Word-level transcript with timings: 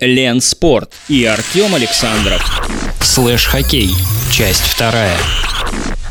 Лен 0.00 0.40
Спорт 0.40 0.92
и 1.08 1.24
Артем 1.24 1.74
Александров. 1.74 2.42
Слэш-хоккей. 3.00 3.94
Часть 4.32 4.62
вторая. 4.62 5.16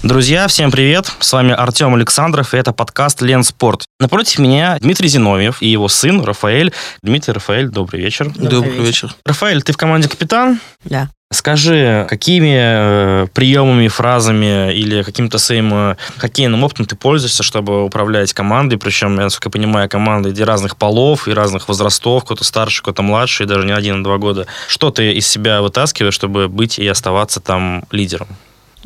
Друзья, 0.05 0.47
всем 0.47 0.70
привет! 0.70 1.12
С 1.20 1.34
вами 1.34 1.52
Артем 1.52 1.96
Александров, 1.96 2.54
и 2.54 2.57
это 2.57 2.73
подкаст 2.73 3.23
«Лен 3.23 3.44
Спорт». 3.44 3.86
Напротив 4.00 4.38
меня 4.38 4.78
Дмитрий 4.79 5.07
Зиновьев 5.07 5.63
и 5.63 5.68
его 5.68 5.88
сын 5.88 6.21
Рафаэль. 6.21 6.71
Дмитрий, 7.02 7.34
Рафаэль, 7.34 7.70
добрый 7.70 8.04
вечер. 8.04 8.30
Добрый, 8.30 8.70
вечер. 8.70 8.84
вечер. 8.84 9.16
Рафаэль, 9.26 9.63
ты 9.63 9.73
в 9.73 9.77
команде 9.77 10.07
капитан? 10.07 10.59
Да. 10.84 11.09
Скажи, 11.34 12.05
какими 12.07 12.55
э, 12.55 13.27
приемами, 13.34 13.88
фразами 13.88 14.71
или 14.76 15.02
каким-то 15.02 15.39
своим 15.39 15.73
э, 15.73 15.95
хоккейным 16.17 16.63
опытом 16.63 16.85
ты 16.85 16.95
пользуешься, 16.95 17.41
чтобы 17.41 17.84
управлять 17.84 18.31
командой? 18.31 18.77
Причем, 18.77 19.17
я, 19.17 19.23
насколько 19.23 19.49
понимаю, 19.49 19.90
команды 19.90 20.30
и 20.30 20.44
разных 20.44 20.77
полов, 20.77 21.27
и 21.27 21.31
разных 21.31 21.67
возрастов, 21.67 22.26
кто-то 22.26 22.44
старше, 22.44 22.84
кто-то 22.84 23.02
младше, 23.02 23.45
и 23.45 23.48
даже 23.48 23.66
не 23.66 23.73
один, 23.73 24.02
а 24.02 24.03
два 24.03 24.20
года. 24.20 24.45
Что 24.67 24.91
ты 24.91 25.13
из 25.13 25.27
себя 25.27 25.63
вытаскиваешь, 25.63 26.13
чтобы 26.13 26.48
быть 26.48 26.77
и 26.77 26.88
оставаться 26.88 27.40
там 27.40 27.85
лидером? 27.90 28.27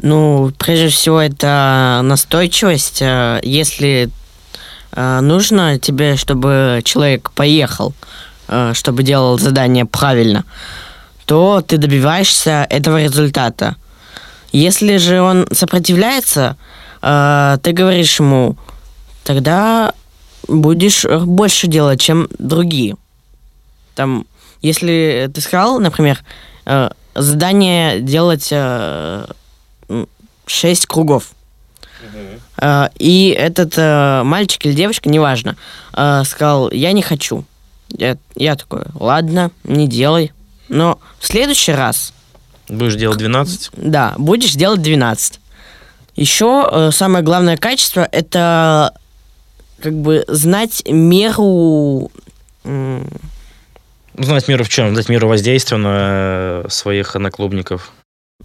Ну, 0.02 0.52
прежде 0.58 0.88
всего, 0.88 1.20
это 1.20 2.00
настойчивость. 2.04 3.02
Э, 3.02 3.40
если 3.44 4.10
э, 4.94 5.20
нужно 5.20 5.78
тебе, 5.78 6.16
чтобы 6.16 6.82
человек 6.86 7.32
поехал, 7.32 7.94
э, 8.48 8.72
чтобы 8.74 9.04
делал 9.04 9.38
задание 9.38 9.86
правильно, 9.86 10.46
то 11.26 11.62
ты 11.62 11.78
добиваешься 11.78 12.66
этого 12.70 13.04
результата. 13.04 13.76
Если 14.54 14.98
же 14.98 15.22
он 15.22 15.48
сопротивляется, 15.52 16.58
ты 17.02 17.72
говоришь 17.72 18.20
ему, 18.20 18.58
тогда 19.24 19.94
будешь 20.48 21.06
больше 21.06 21.68
делать, 21.68 22.02
чем 22.02 22.28
другие. 22.40 22.96
Там, 23.94 24.26
если 24.64 25.30
ты 25.32 25.40
сказал, 25.40 25.80
например, 25.80 26.24
задание 27.14 28.02
делать 28.02 28.52
6 30.50 30.86
кругов. 30.86 31.32
Uh, 32.58 32.92
и 32.98 33.30
этот 33.30 33.78
uh, 33.78 34.24
мальчик 34.24 34.66
или 34.66 34.74
девочка, 34.74 35.10
неважно, 35.10 35.58
uh, 35.94 36.24
сказал, 36.26 36.72
я 36.72 36.92
не 36.92 37.02
хочу. 37.02 37.46
Я, 37.90 38.18
я 38.36 38.56
такой, 38.56 38.84
ладно, 38.94 39.52
не 39.64 39.88
делай. 39.88 40.32
Но 40.70 41.00
в 41.20 41.28
следующий 41.28 41.72
раз... 41.72 42.14
Будешь 42.68 42.96
делать 42.96 43.18
12? 43.18 43.72
Да, 43.74 44.14
будешь 44.18 44.54
делать 44.54 44.82
12. 44.82 45.40
Еще 46.16 46.90
самое 46.94 47.24
главное 47.24 47.58
качество– 47.58 48.08
это 48.12 48.94
как 49.82 49.94
бы 49.94 50.24
знать 50.28 50.84
меру... 50.86 52.12
Знать 52.64 54.48
меру 54.48 54.64
в 54.66 54.70
чем? 54.70 54.94
Знать 54.94 55.10
меру 55.10 55.30
воздействия 55.30 55.78
на 55.78 55.96
э, 55.96 56.66
своих 56.70 57.16
одноклубников. 57.16 57.94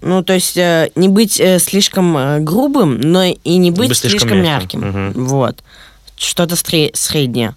Ну, 0.00 0.23
то 0.23 0.33
есть 0.34 0.56
э, 0.56 0.91
не 0.95 1.09
быть 1.09 1.41
э, 1.41 1.59
слишком 1.59 2.17
э, 2.17 2.41
грубым, 2.41 3.00
но 3.00 3.25
и 3.25 3.56
не 3.56 3.70
быть, 3.70 3.97
слишком, 3.97 4.11
слишком 4.28 4.42
мягким. 4.42 4.81
мягким. 4.81 5.11
Угу. 5.12 5.25
Вот. 5.27 5.62
Что-то 6.17 6.55
сре- 6.56 6.95
среднее. 6.95 7.55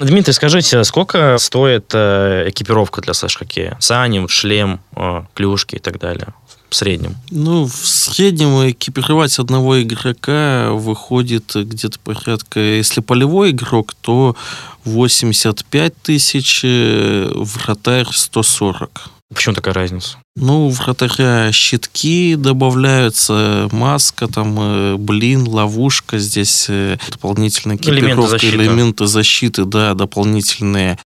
Дмитрий, 0.00 0.32
скажите, 0.32 0.82
сколько 0.84 1.38
стоит 1.38 1.90
э, 1.94 2.48
экипировка 2.48 3.00
для 3.02 3.14
слэш-хоккея? 3.14 3.76
Сани, 3.78 4.26
шлем, 4.26 4.80
э, 4.96 5.24
клюшки 5.34 5.76
и 5.76 5.78
так 5.78 5.98
далее 5.98 6.34
в 6.72 6.76
среднем? 6.76 7.16
Ну, 7.30 7.66
в 7.66 7.86
среднем 7.86 8.70
экипировать 8.70 9.38
одного 9.38 9.82
игрока 9.82 10.70
выходит 10.72 11.52
где-то 11.54 11.98
порядка, 12.00 12.60
если 12.60 13.00
полевой 13.00 13.50
игрок, 13.50 13.94
то 14.00 14.36
85 14.84 15.94
тысяч, 16.02 16.62
э, 16.64 17.30
вратарь 17.34 18.08
140. 18.10 19.10
Почему 19.34 19.54
такая 19.54 19.74
разница? 19.74 20.18
Ну, 20.36 20.68
вратаря 20.68 21.52
щитки 21.52 22.36
добавляются, 22.36 23.68
маска, 23.72 24.26
там, 24.26 24.56
э, 24.58 24.96
блин, 24.96 25.46
ловушка, 25.46 26.18
здесь 26.18 26.66
э, 26.68 26.98
дополнительные 27.10 27.76
экипировка, 27.76 28.06
элементы 28.06 28.28
защиты. 28.28 28.56
элементы 28.56 29.06
защиты, 29.06 29.64
да, 29.64 29.94
дополнительные. 29.94 30.98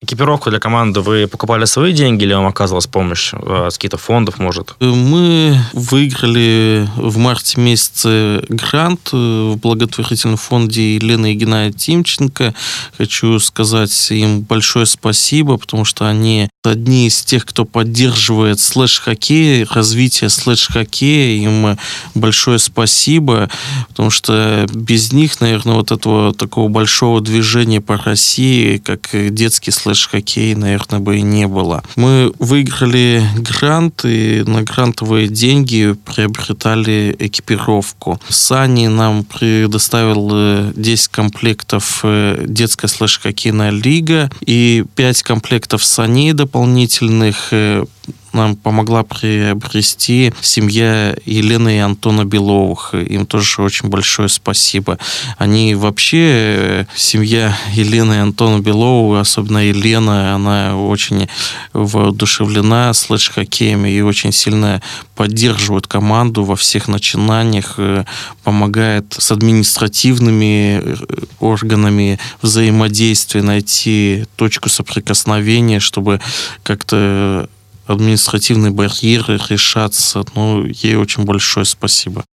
Экипировку 0.00 0.50
для 0.50 0.60
команды 0.60 1.00
вы 1.00 1.26
покупали 1.26 1.64
свои 1.64 1.92
деньги 1.92 2.22
или 2.22 2.32
вам 2.32 2.46
оказывалась 2.46 2.86
помощь 2.86 3.32
э, 3.34 3.68
с 3.68 3.74
каких-то 3.74 3.98
фондов, 3.98 4.38
может? 4.38 4.76
Мы 4.78 5.58
выиграли 5.72 6.88
в 6.94 7.18
марте 7.18 7.60
месяце 7.60 8.44
грант 8.48 9.10
э, 9.12 9.16
в 9.16 9.56
благотворительном 9.56 10.36
фонде 10.36 10.94
Елены 10.94 11.32
и 11.32 11.34
Геннадия 11.34 11.76
Тимченко. 11.76 12.54
Хочу 12.96 13.40
сказать 13.40 14.12
им 14.12 14.42
большое 14.42 14.86
спасибо, 14.86 15.56
потому 15.56 15.84
что 15.84 16.06
они 16.06 16.48
одни 16.68 17.08
из 17.08 17.22
тех, 17.22 17.44
кто 17.44 17.64
поддерживает 17.64 18.60
следж-хоккей, 18.60 19.64
развитие 19.64 20.30
следж-хоккея. 20.30 21.42
Им 21.42 21.76
большое 22.14 22.58
спасибо, 22.58 23.50
потому 23.88 24.10
что 24.10 24.66
без 24.72 25.12
них, 25.12 25.40
наверное, 25.40 25.74
вот 25.74 25.92
этого 25.92 26.32
такого 26.32 26.68
большого 26.68 27.20
движения 27.20 27.80
по 27.80 27.96
России, 27.96 28.78
как 28.78 29.10
детский 29.12 29.70
следж 29.70 29.98
следж-хоккей, 29.98 30.54
наверное, 30.54 31.00
бы 31.00 31.18
и 31.18 31.22
не 31.22 31.46
было. 31.46 31.82
Мы 31.96 32.32
выиграли 32.38 33.24
грант, 33.36 34.04
и 34.04 34.42
на 34.46 34.62
грантовые 34.62 35.28
деньги 35.28 35.96
приобретали 36.04 37.14
экипировку. 37.18 38.20
Сани 38.28 38.86
нам 38.86 39.24
предоставил 39.24 40.72
10 40.74 41.06
э, 41.06 41.10
комплектов 41.10 42.00
э, 42.02 42.44
детская 42.46 42.88
следж-хоккейная 42.88 43.70
лига 43.70 44.30
и 44.40 44.84
5 44.94 45.22
комплектов 45.22 45.84
саней 45.84 46.32
дополнительных 46.58 47.48
э, 47.52 47.84
нам 48.32 48.56
помогла 48.56 49.02
приобрести 49.02 50.32
семья 50.40 51.16
Елены 51.24 51.76
и 51.76 51.80
Антона 51.80 52.24
Беловых. 52.24 52.94
Им 52.94 53.26
тоже 53.26 53.62
очень 53.62 53.88
большое 53.88 54.28
спасибо. 54.28 54.98
Они 55.38 55.74
вообще, 55.74 56.18
э, 56.20 56.84
семья 56.94 57.56
Елены 57.72 58.14
и 58.14 58.18
Антона 58.18 58.60
Беловых, 58.60 59.22
особенно 59.22 59.58
Елена, 59.58 60.34
она 60.34 60.76
очень 60.76 61.28
воодушевлена 61.72 62.92
слэш-хоккеем 62.92 63.86
и 63.86 64.00
очень 64.02 64.32
сильно 64.32 64.82
поддерживает 65.16 65.86
команду 65.86 66.44
во 66.44 66.54
всех 66.54 66.86
начинаниях, 66.86 67.74
э, 67.78 68.04
помогает 68.44 69.16
с 69.18 69.32
административными 69.32 70.80
э, 70.80 70.96
органами 71.40 72.18
взаимодействия 72.42 73.42
найти 73.42 74.26
точку 74.36 74.68
соприкосновения, 74.68 75.80
чтобы 75.80 76.20
как-то 76.62 77.48
административные 77.88 78.70
барьеры 78.70 79.38
решаться. 79.48 80.24
Ну, 80.34 80.64
ей 80.64 80.96
очень 80.96 81.24
большое 81.24 81.66
спасибо. 81.66 82.24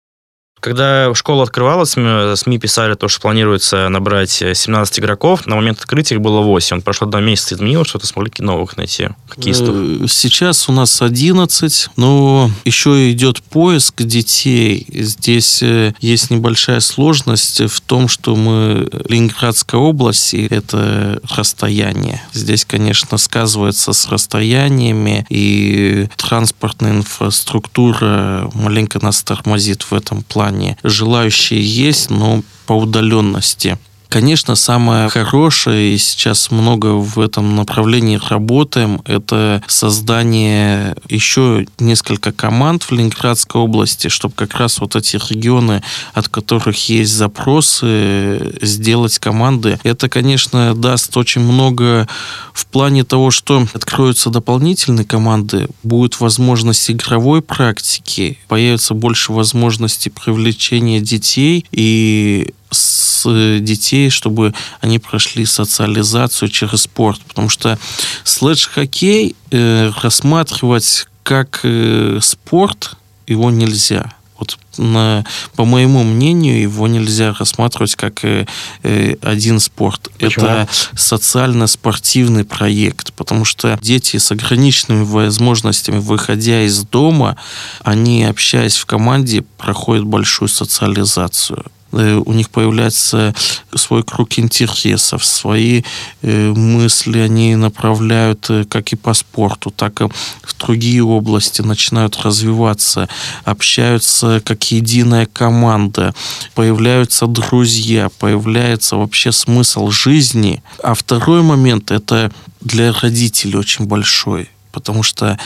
Когда 0.65 1.13
школа 1.13 1.43
открывалась, 1.43 1.91
СМИ 1.91 2.57
писали 2.57 2.95
то, 2.95 3.07
что 3.07 3.21
планируется 3.21 3.87
набрать 3.87 4.31
17 4.31 4.99
игроков. 4.99 5.45
На 5.45 5.55
момент 5.55 5.77
открытия 5.77 6.15
их 6.15 6.21
было 6.21 6.41
8. 6.41 6.77
Он 6.77 6.81
прошло 6.81 7.05
два 7.05 7.21
месяца, 7.21 7.53
изменилось 7.53 7.87
что-то, 7.87 8.07
смогли 8.07 8.31
новых 8.39 8.75
найти, 8.75 9.09
хоккеистов? 9.27 9.75
Э, 9.75 10.07
сейчас 10.09 10.67
у 10.67 10.71
нас 10.71 11.03
11, 11.03 11.89
но 11.97 12.49
еще 12.63 13.11
идет 13.11 13.43
поиск 13.43 14.01
детей. 14.01 14.87
Здесь 14.89 15.61
э, 15.61 15.93
есть 15.99 16.31
небольшая 16.31 16.79
сложность 16.79 17.61
в 17.71 17.81
том, 17.81 18.07
что 18.07 18.35
мы 18.35 18.89
Ленинградская 19.07 19.79
область, 19.79 20.33
и 20.33 20.47
это 20.47 21.21
расстояние. 21.29 22.23
Здесь, 22.33 22.65
конечно, 22.65 23.19
сказывается 23.19 23.93
с 23.93 24.07
расстояниями, 24.07 25.27
и 25.29 26.07
транспортная 26.15 26.93
инфраструктура 26.93 28.49
маленько 28.55 28.97
нас 29.05 29.21
тормозит 29.21 29.83
в 29.83 29.93
этом 29.93 30.23
плане 30.23 30.54
плане. 30.55 30.77
Желающие 30.83 31.61
есть, 31.61 32.09
но 32.09 32.41
по 32.65 32.73
удаленности. 32.73 33.77
Конечно, 34.15 34.55
самое 34.55 35.09
хорошее, 35.09 35.93
и 35.93 35.97
сейчас 35.97 36.49
много 36.49 36.93
в 36.93 37.19
этом 37.19 37.57
направлении 37.57 38.17
работаем, 38.29 39.01
это 39.03 39.61
создание 39.67 40.95
еще 41.09 41.67
несколько 41.79 42.31
команд 42.31 42.83
в 42.83 42.93
Ленинградской 42.93 43.59
области, 43.59 44.07
чтобы 44.07 44.33
как 44.33 44.55
раз 44.55 44.79
вот 44.79 44.95
эти 44.95 45.17
регионы, 45.17 45.83
от 46.13 46.29
которых 46.29 46.87
есть 46.87 47.13
запросы, 47.13 48.57
сделать 48.61 49.19
команды. 49.19 49.79
Это, 49.83 50.07
конечно, 50.07 50.73
даст 50.73 51.17
очень 51.17 51.41
много 51.41 52.07
в 52.53 52.67
плане 52.67 53.03
того, 53.03 53.31
что 53.31 53.67
откроются 53.73 54.29
дополнительные 54.29 55.03
команды, 55.03 55.67
будет 55.83 56.21
возможность 56.21 56.89
игровой 56.89 57.41
практики, 57.41 58.39
появится 58.47 58.93
больше 58.93 59.33
возможностей 59.33 60.09
привлечения 60.09 61.01
детей 61.01 61.65
и 61.73 62.53
с 62.75 63.59
детей, 63.59 64.09
чтобы 64.09 64.53
они 64.81 64.99
прошли 64.99 65.45
социализацию 65.45 66.49
через 66.49 66.81
спорт. 66.81 67.21
Потому 67.27 67.49
что 67.49 67.79
слэдж-хоккей 68.23 69.35
э, 69.51 69.91
рассматривать 70.01 71.07
как 71.23 71.61
э, 71.63 72.19
спорт 72.21 72.97
его 73.27 73.49
нельзя. 73.49 74.13
Вот 74.37 74.57
на, 74.77 75.23
по 75.55 75.63
моему 75.63 76.03
мнению, 76.03 76.61
его 76.61 76.87
нельзя 76.87 77.33
рассматривать 77.33 77.95
как 77.95 78.25
э, 78.25 78.45
э, 78.83 79.15
один 79.21 79.59
спорт. 79.59 80.11
Почему? 80.19 80.45
Это 80.45 80.67
социально-спортивный 80.95 82.43
проект, 82.43 83.13
потому 83.13 83.45
что 83.45 83.79
дети 83.81 84.17
с 84.17 84.31
ограниченными 84.31 85.03
возможностями, 85.03 85.99
выходя 85.99 86.63
из 86.63 86.83
дома, 86.83 87.37
они, 87.81 88.25
общаясь 88.25 88.75
в 88.75 88.85
команде, 88.85 89.43
проходят 89.57 90.03
большую 90.03 90.49
социализацию 90.49 91.63
э, 91.63 91.69
у 91.95 92.33
них 92.33 92.49
появляется 92.49 93.33
свой 93.73 94.03
круг 94.03 94.37
интересов, 94.37 95.23
свои 95.23 95.83
э, 96.21 96.51
мысли 96.51 97.19
они 97.19 97.55
направляют 97.55 98.49
э, 98.49 98.65
как 98.65 98.93
и 98.93 98.95
по 98.95 99.13
спорту, 99.13 99.71
так 99.71 100.01
и 100.01 100.05
в 100.05 100.57
другие 100.59 101.03
области, 101.03 101.61
начинают 101.61 102.17
развиваться, 102.21 103.07
общаются 103.43 104.41
как 104.43 104.71
единая 104.71 105.25
команда, 105.25 106.13
появляются 106.53 107.27
друзья, 107.27 108.09
появляется 108.19 108.97
вообще 108.97 109.31
смысл 109.31 109.89
жизни. 109.89 110.61
А 110.83 110.93
второй 110.93 111.41
момент 111.41 111.91
это 111.91 112.31
для 112.61 112.91
родителей 112.91 113.57
очень 113.57 113.85
большой 113.85 114.49
потому 114.75 115.03
что 115.03 115.39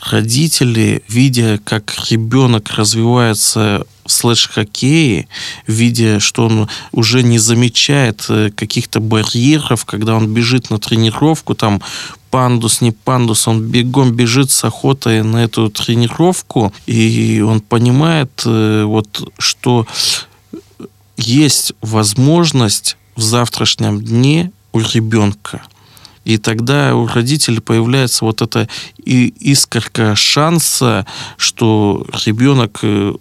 родители, 0.00 1.02
видя, 1.08 1.58
как 1.64 1.92
ребенок 2.08 2.70
развивается 2.70 3.84
в 4.04 4.12
слэш-хоккее, 4.12 5.26
видя, 5.66 6.20
что 6.20 6.46
он 6.46 6.68
уже 6.92 7.24
не 7.24 7.40
замечает 7.40 8.24
э, 8.28 8.50
каких-то 8.54 9.00
барьеров, 9.00 9.84
когда 9.84 10.14
он 10.14 10.32
бежит 10.32 10.70
на 10.70 10.78
тренировку, 10.78 11.56
там 11.56 11.82
пандус, 12.30 12.80
не 12.80 12.92
пандус, 12.92 13.48
он 13.48 13.60
бегом 13.60 14.12
бежит 14.12 14.52
с 14.52 14.62
охотой 14.62 15.24
на 15.24 15.38
эту 15.38 15.68
тренировку, 15.68 16.72
и 16.86 17.40
он 17.44 17.60
понимает, 17.60 18.42
э, 18.46 18.84
вот, 18.84 19.32
что 19.38 19.84
есть 21.16 21.72
возможность 21.80 22.96
в 23.16 23.22
завтрашнем 23.22 24.00
дне 24.00 24.52
у 24.72 24.78
ребенка– 24.78 25.62
и 26.26 26.38
тогда 26.38 26.96
у 26.96 27.06
родителей 27.06 27.60
появляется 27.60 28.24
вот 28.24 28.42
эта 28.42 28.68
и 28.98 29.28
искорка 29.28 30.16
шанса, 30.16 31.06
что 31.36 32.04
ребенок, 32.26 32.80
э, 32.82 33.14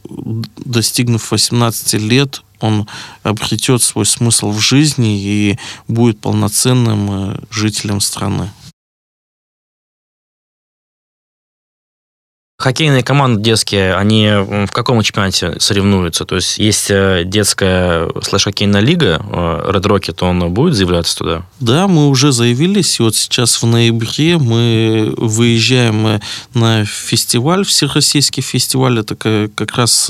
достигнув 0.57 1.29
18 1.29 1.93
лет, 1.99 2.41
он 2.59 2.87
обретет 3.21 3.83
свой 3.83 4.07
смысл 4.07 4.49
в 4.49 4.59
жизни 4.59 5.21
и 5.21 5.59
будет 5.87 6.19
полноценным 6.19 7.09
э, 7.11 7.37
жителем 7.51 8.01
страны. 8.01 8.49
Хоккейные 12.65 13.03
команды 13.03 13.43
детские, 13.43 13.93
они 13.93 14.27
в 14.27 14.71
каком 14.71 14.99
чемпионате 15.03 15.59
соревнуются? 15.59 16.25
То 16.25 16.37
есть 16.37 16.57
есть 16.57 16.87
э, 16.89 17.21
детская 17.23 18.09
слэш-хоккейная 18.23 18.81
лига, 18.81 19.21
э, 19.23 19.69
Red 19.71 19.83
Rocket, 19.83 20.27
он 20.27 20.51
будет 20.51 20.73
заявляться 20.73 21.15
туда? 21.15 21.45
Да, 21.59 21.87
мы 21.87 22.09
уже 22.09 22.31
заявились, 22.31 22.99
и 22.99 23.03
вот 23.03 23.15
сейчас 23.15 23.61
в 23.61 23.67
ноябре 23.67 24.39
мы 24.39 25.13
выезжаем 25.15 26.07
э, 26.07 26.19
на 26.55 26.85
фестиваль, 26.85 27.65
всероссийский 27.65 28.41
фестиваль, 28.41 28.97
это 28.97 29.15
как 29.15 29.77
раз 29.77 30.09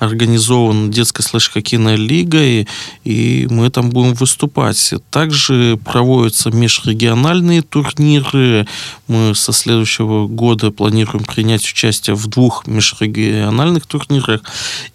организован 0.00 0.90
детская 0.90 1.22
слэш-хоккейная 1.22 1.94
лига, 1.94 2.42
и, 2.42 2.66
и 3.04 3.46
мы 3.48 3.70
там 3.70 3.90
будем 3.90 4.14
выступать. 4.14 4.92
Также 5.10 5.78
проводятся 5.84 6.50
межрегиональные 6.50 7.62
турниры, 7.62 8.66
мы 9.06 9.36
со 9.36 9.52
следующего 9.52 10.26
года 10.26 10.72
планируем 10.72 11.24
принять 11.24 11.62
участие 11.62 11.91
участие 11.92 12.16
в 12.16 12.26
двух 12.26 12.66
межрегиональных 12.66 13.86
турнирах. 13.86 14.40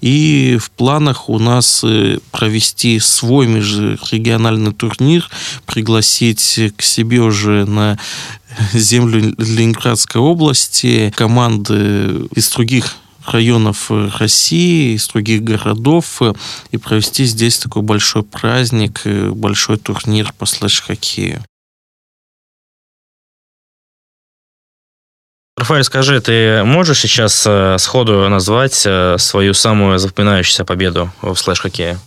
И 0.01 0.57
в 0.59 0.71
планах 0.71 1.29
у 1.29 1.39
нас 1.39 1.83
э, 1.83 2.17
провести 2.31 2.99
свой 2.99 3.47
межрегиональный 3.47 4.73
турнир, 4.73 5.29
пригласить 5.65 6.59
к 6.75 6.81
себе 6.81 7.19
уже 7.21 7.65
на 7.65 7.97
землю 8.73 9.35
Ленинградской 9.37 10.19
области 10.21 11.13
команды 11.15 12.27
из 12.35 12.49
других 12.49 12.95
районов 13.25 13.91
России, 14.19 14.95
из 14.95 15.07
других 15.07 15.43
городов, 15.43 16.21
э, 16.21 16.33
и 16.71 16.77
провести 16.77 17.25
здесь 17.25 17.59
такой 17.59 17.83
большой 17.83 18.23
праздник, 18.23 19.01
э, 19.05 19.29
большой 19.29 19.77
турнир 19.77 20.33
по 20.37 20.45
слэш-хоккею. 20.45 21.43
Рафаэль, 25.57 25.83
скажи, 25.83 26.21
ты 26.21 26.63
можешь 26.63 26.99
сейчас 26.99 27.43
э, 27.47 27.77
сходу 27.79 28.29
назвать 28.29 28.83
э, 28.85 29.17
свою 29.17 29.55
самую 29.55 29.97
запоминающуюся 29.97 30.65
победу 30.65 31.11
в 31.23 31.35
слэш-хоккее? 31.35 31.97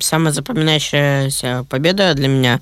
Самая 0.00 0.32
запоминающаяся 0.32 1.66
победа 1.68 2.14
для 2.14 2.28
меня 2.28 2.60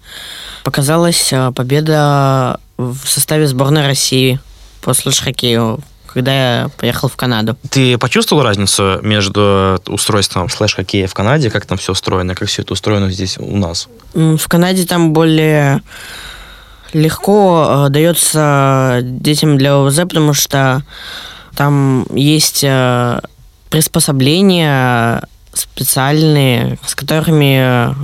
показалась 0.65 1.33
э, 1.33 1.53
победа 1.53 2.59
в 2.77 3.07
составе 3.07 3.47
сборной 3.47 3.87
России 3.87 4.41
по 4.81 4.95
слэш-хоккею, 4.95 5.79
когда 6.13 6.33
я 6.33 6.71
поехал 6.77 7.09
в 7.09 7.15
Канаду. 7.15 7.57
Ты 7.71 7.97
почувствовал 7.97 8.43
разницу 8.43 8.99
между 9.03 9.81
устройством 9.87 10.49
слэш-хоккея 10.49 11.07
в 11.07 11.15
Канаде, 11.15 11.53
как 11.53 11.67
там 11.67 11.79
все 11.79 11.93
устроено, 11.93 12.35
как 12.35 12.49
все 12.49 12.63
это 12.63 12.73
устроено 12.73 13.13
здесь 13.13 13.39
у 13.39 13.57
нас? 13.57 13.89
В 14.13 14.49
Канаде 14.49 14.87
там 14.87 15.13
более 15.13 15.83
легко 16.97 17.87
э, 17.87 17.91
дается 17.91 19.01
детям 19.03 19.59
для 19.59 19.77
ОВЗ, 19.77 19.97
потому 20.01 20.33
что 20.33 20.83
там 21.55 22.07
есть 22.15 22.65
э, 22.65 23.21
приспособления 23.71 25.23
специальные, 25.53 26.79
с 26.87 26.95
которыми... 26.95 27.95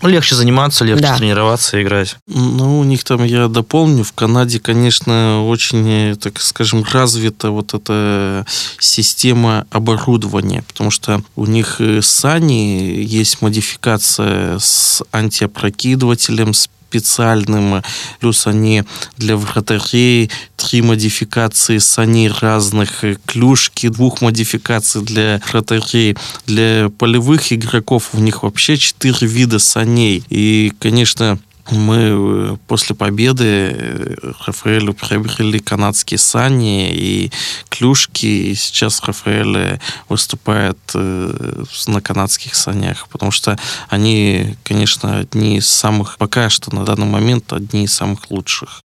Ну, 0.00 0.08
легче 0.08 0.34
заниматься, 0.34 0.82
легче 0.82 1.02
да. 1.02 1.16
тренироваться, 1.16 1.82
играть. 1.82 2.16
Ну, 2.26 2.78
у 2.78 2.84
них 2.84 3.04
там, 3.04 3.22
я 3.22 3.48
дополню, 3.48 4.02
в 4.02 4.14
Канаде, 4.14 4.60
конечно, 4.60 5.46
очень, 5.46 6.16
так 6.16 6.40
скажем, 6.40 6.84
развита 6.90 7.50
вот 7.50 7.74
эта 7.74 8.46
система 8.78 9.66
оборудования, 9.70 10.64
потому 10.66 10.90
что 10.90 11.22
у 11.34 11.44
них 11.44 11.82
сани 12.00 13.02
есть 13.02 13.42
модификация 13.42 14.58
с 14.58 15.02
антиопрокидывателем, 15.12 16.54
с 16.54 16.70
специальным, 16.88 17.82
плюс 18.20 18.46
они 18.46 18.84
для 19.16 19.36
вратарей, 19.36 20.30
три 20.56 20.82
модификации 20.82 21.78
саней 21.78 22.28
разных, 22.28 23.04
клюшки, 23.26 23.88
двух 23.88 24.20
модификаций 24.20 25.02
для 25.02 25.40
вратарей, 25.50 26.16
для 26.46 26.88
полевых 26.98 27.52
игроков 27.52 28.10
у 28.12 28.18
них 28.18 28.42
вообще 28.42 28.76
четыре 28.76 29.26
вида 29.26 29.58
саней. 29.58 30.22
И, 30.28 30.72
конечно, 30.78 31.38
мы 31.70 31.96
э, 31.96 32.56
после 32.66 32.94
победы 32.94 33.44
э, 33.44 34.14
Рафаэлю 34.46 34.94
приобрели 34.94 35.58
канадские 35.58 36.18
сани 36.18 36.92
и 36.94 37.32
клюшки, 37.68 38.26
и 38.26 38.54
сейчас 38.54 39.02
Рафаэль 39.02 39.80
выступает 40.08 40.78
э, 40.94 41.64
на 41.88 42.00
канадских 42.00 42.54
санях, 42.54 43.08
потому 43.08 43.30
что 43.30 43.58
они, 43.88 44.56
конечно, 44.62 45.18
одни 45.18 45.58
из 45.58 45.66
самых, 45.66 46.18
пока 46.18 46.50
что 46.50 46.74
на 46.74 46.84
данный 46.84 47.06
момент, 47.06 47.52
одни 47.52 47.84
из 47.84 47.94
самых 47.94 48.30
лучших. 48.30 48.82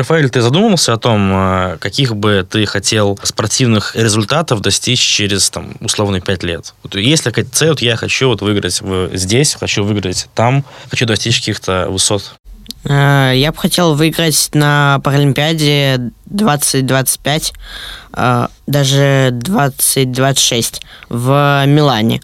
Рафаэль, 0.00 0.30
ты 0.30 0.40
задумывался 0.40 0.94
о 0.94 0.96
том, 0.96 1.30
э, 1.32 1.76
каких 1.78 2.16
бы 2.16 2.46
ты 2.48 2.66
хотел 2.66 3.18
спортивных 3.22 3.94
результатов 3.94 4.60
достичь 4.60 5.00
через, 5.00 5.50
там, 5.50 5.74
условно, 5.80 6.20
5 6.20 6.42
лет? 6.42 6.74
Вот 6.82 6.94
есть 6.94 7.26
ли 7.26 7.30
какая-то 7.30 7.54
цель, 7.54 7.68
вот 7.68 7.82
я 7.82 7.96
хочу 7.96 8.28
вот 8.28 8.40
выиграть 8.40 8.80
здесь, 9.12 9.54
хочу 9.54 9.84
выиграть 9.84 10.28
там, 10.34 10.64
хочу 10.90 11.06
достичь 11.06 11.40
каких-то 11.40 11.86
высот? 11.88 12.34
Э, 12.84 13.32
я 13.34 13.52
бы 13.52 13.58
хотел 13.58 13.94
выиграть 13.94 14.50
на 14.54 15.00
Паралимпиаде 15.04 16.10
2025, 16.26 17.52
э, 18.14 18.46
даже 18.66 19.30
2026 19.32 20.80
в 21.08 21.64
Милане 21.66 22.20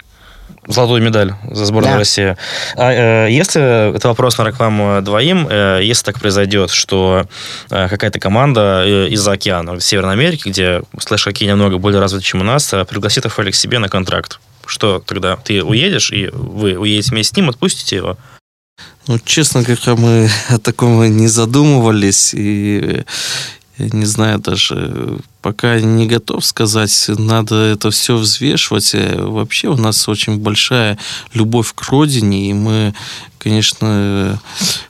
золотую 0.67 1.03
медаль 1.03 1.35
за 1.51 1.65
сборную 1.65 1.95
да. 1.95 1.99
России. 1.99 2.37
А, 2.77 3.27
э, 3.27 3.31
если 3.31 3.95
это 3.97 4.09
вопрос, 4.09 4.39
наверное, 4.39 4.57
к 4.57 4.61
вам 4.61 4.83
э, 4.83 5.01
двоим, 5.03 5.47
э, 5.49 5.81
если 5.83 6.05
так 6.05 6.21
произойдет, 6.21 6.71
что 6.71 7.27
э, 7.71 7.89
какая-то 7.89 8.19
команда 8.19 8.85
э, 8.85 9.09
из-за 9.09 9.33
океана, 9.33 9.75
в 9.75 9.81
Северной 9.81 10.15
Америке, 10.15 10.51
где 10.51 10.83
слэш-хоккей 10.99 11.49
намного 11.49 11.79
более 11.79 12.01
развит, 12.01 12.23
чем 12.23 12.41
у 12.41 12.45
нас, 12.45 12.73
э, 12.73 12.85
пригласит 12.85 13.25
Рафаэля 13.25 13.53
к 13.53 13.55
себе 13.55 13.79
на 13.79 13.89
контракт, 13.89 14.41
что 14.67 15.03
тогда? 15.05 15.37
Ты 15.37 15.63
уедешь, 15.63 16.11
и 16.11 16.29
вы 16.33 16.77
уедете 16.77 17.11
вместе 17.11 17.35
с 17.35 17.37
ним, 17.37 17.49
отпустите 17.49 17.97
его? 17.97 18.17
Ну, 19.07 19.19
честно 19.25 19.63
говоря, 19.63 19.95
мы 19.95 20.29
о 20.49 20.59
таком 20.59 21.05
не 21.17 21.29
задумывались, 21.29 22.35
и 22.35 23.05
не 23.79 24.07
знаю 24.07 24.39
даже, 24.39 25.19
пока 25.43 25.81
не 25.81 26.07
готов 26.07 26.45
сказать, 26.45 27.07
надо 27.09 27.57
это 27.57 27.91
все 27.91 28.17
взвешивать. 28.17 28.95
Э, 28.95 29.21
вообще 29.21 29.69
у 29.69 29.77
нас 29.77 30.09
очень 30.09 30.39
большая 30.39 30.99
любовь 31.35 31.73
к 31.75 31.83
родине, 31.91 32.51
и 32.51 32.53
мы, 32.55 32.95
конечно, 33.39 34.41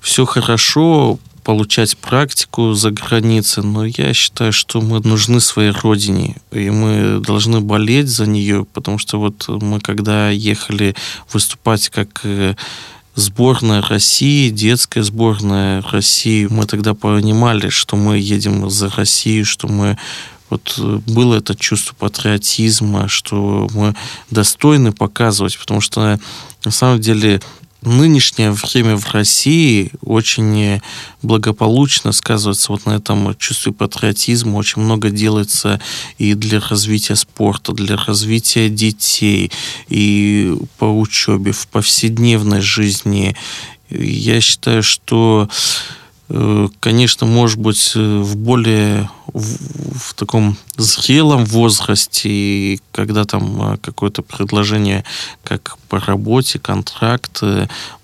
все 0.01 0.25
хорошо 0.25 1.19
получать 1.47 1.97
практику 1.99 2.73
за 2.73 2.91
границей, 2.91 3.63
но 3.63 3.85
я 3.85 4.13
считаю, 4.15 4.53
что 4.53 4.81
мы 4.81 4.99
нужны 4.99 5.39
своей 5.39 5.71
родине, 5.71 6.35
и 6.51 6.71
мы 6.71 7.21
должны 7.21 7.61
болеть 7.61 8.09
за 8.09 8.27
нее, 8.27 8.67
потому 8.73 8.99
что 8.99 9.21
вот 9.21 9.47
мы 9.47 9.79
когда 9.79 10.31
ехали 10.31 10.97
выступать 11.33 11.89
как 11.91 12.23
э, 12.25 12.57
сборная 13.17 13.83
России, 13.83 14.51
детская 14.51 15.03
сборная 15.03 15.83
России, 15.91 16.47
мы 16.49 16.67
тогда 16.67 16.95
понимали, 16.95 17.71
что 17.71 17.97
мы 17.97 18.19
едем 18.19 18.71
за 18.71 18.91
Россию, 18.91 19.45
что 19.45 19.67
мы 19.67 19.99
вот 20.49 20.79
было 20.79 21.37
это 21.37 21.57
чувство 21.57 21.95
патриотизма, 21.95 23.09
что 23.09 23.67
мы 23.75 23.97
достойны 24.31 24.93
показывать, 24.93 25.59
потому 25.59 25.81
что 25.81 26.21
на 26.65 26.71
самом 26.71 27.01
деле 27.01 27.41
нынешнее 27.83 28.53
время 28.53 28.97
в 28.97 29.13
России 29.13 29.93
очень 30.01 30.81
благополучно 31.23 32.13
сказывается 32.13 32.73
вот 32.73 32.87
на 32.87 32.93
этом 32.93 33.35
чувстве 33.37 33.73
патриотизма. 33.73 34.57
Очень 34.57 34.83
много 34.83 35.11
делается 35.11 35.81
и 36.19 36.35
для 36.35 36.61
развития 36.61 37.17
спорта, 37.17 37.73
для 37.73 37.97
развития 37.97 38.69
детей, 38.69 39.51
и 39.89 40.55
по 40.79 40.85
учебе, 40.85 41.53
в 41.53 41.69
повседневной 41.69 42.61
жизни. 42.61 43.37
Я 43.91 44.41
считаю, 44.41 44.83
что 44.83 45.49
конечно, 46.81 47.27
может 47.27 47.59
быть, 47.59 47.93
э, 47.95 47.99
в 48.01 48.37
более 48.37 49.09
в, 49.33 50.09
в 50.11 50.15
таком 50.15 50.57
зрелом 50.77 51.45
возрасте, 51.45 52.81
когда 52.91 53.25
там 53.25 53.75
э, 53.75 53.77
какое-то 53.77 54.23
предложение, 54.23 55.05
как 55.45 55.79
по 55.89 56.01
работе, 56.01 56.59
контракт, 56.59 57.43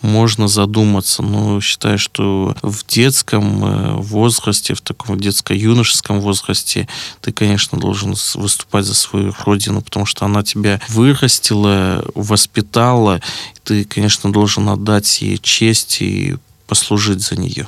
можно 0.03 0.47
задуматься. 0.47 1.23
Но 1.23 1.61
считаю, 1.61 1.99
что 1.99 2.55
в 2.63 2.87
детском 2.87 4.01
возрасте, 4.01 4.75
в 4.75 4.81
таком 4.81 5.19
детско-юношеском 5.19 6.21
возрасте, 6.21 6.87
ты, 7.21 7.33
конечно, 7.33 7.79
должен 7.79 8.15
выступать 8.35 8.85
за 8.85 8.95
свою 8.95 9.35
родину, 9.45 9.83
потому 9.83 10.07
что 10.07 10.27
она 10.27 10.45
тебя 10.45 10.81
вырастила, 10.89 12.05
воспитала. 12.15 13.21
Ты, 13.65 13.85
конечно, 13.85 14.33
должен 14.33 14.69
отдать 14.69 15.23
ей 15.23 15.39
честь 15.39 16.03
и 16.03 16.37
послужить 16.69 17.21
за 17.21 17.37
нее. 17.37 17.67